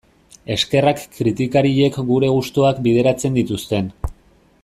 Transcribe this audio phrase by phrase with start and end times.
[0.53, 3.93] Eskerrak kritikariek gure gustuak bideratzen dituzten...